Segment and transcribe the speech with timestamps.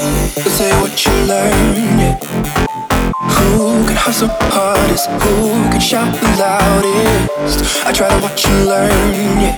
[0.00, 2.00] Let's say what you learned.
[2.00, 2.16] Yeah.
[3.36, 5.10] Who can hustle hardest?
[5.10, 7.84] Who can shout the loudest?
[7.84, 9.40] I try to watch you learn.
[9.44, 9.56] Yeah.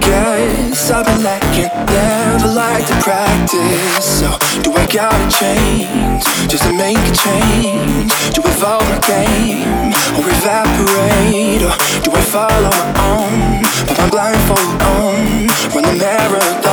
[0.00, 4.04] Guess I've been lacking, never like to practice.
[4.04, 4.28] So,
[4.62, 8.12] do I gotta change just to make a change?
[8.48, 11.62] I follow my game or evaporate?
[11.68, 13.62] Or do I follow my own?
[13.86, 16.67] Put my blindfold on, run the marathon,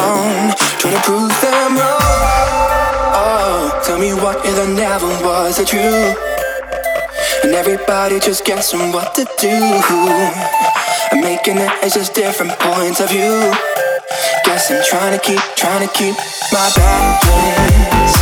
[4.47, 6.15] if I never was the truth?
[7.43, 9.55] And everybody just guessing what to do.
[11.11, 13.53] I'm making it, it's just different points of view.
[14.45, 16.15] Guess I'm trying to keep, trying to keep
[16.51, 18.15] my balance.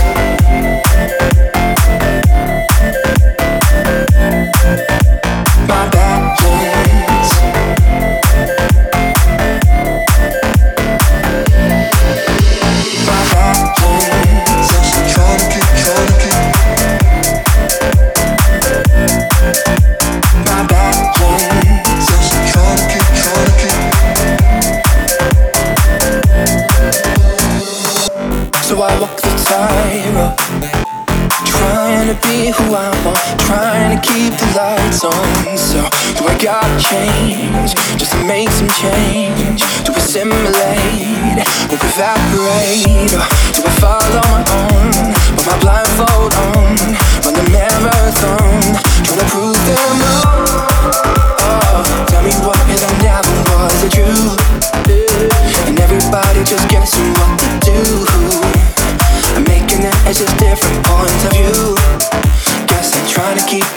[41.94, 43.14] Evaporate?
[43.14, 45.14] Or do I follow my own,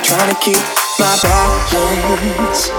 [0.06, 0.56] trying to keep,
[1.00, 2.70] my balance.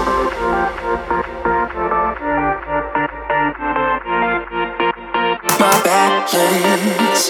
[5.60, 7.28] My balance.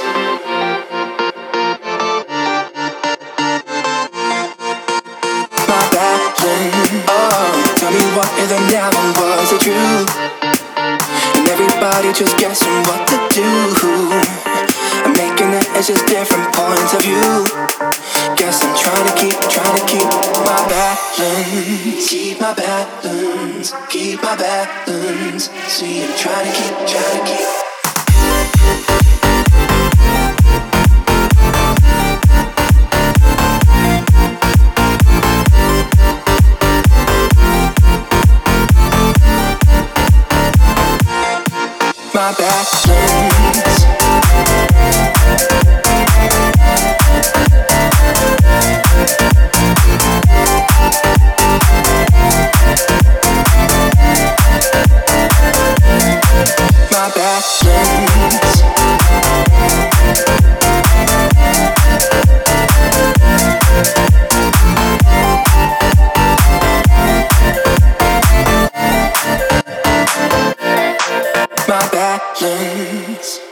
[5.67, 6.45] My balance.
[7.09, 10.11] Oh, tell me what if there never was the truth?
[11.35, 14.38] And everybody just guessing what to do.
[15.79, 17.47] It's just different points of view.
[18.35, 20.11] Guess I'm trying to keep, trying to keep
[20.45, 22.11] my balance.
[22.11, 25.49] Keep my balance, keep my balance.
[25.69, 27.47] See, I'm trying to keep, trying to keep.
[42.13, 43.38] My balance.
[72.09, 73.48] Balance.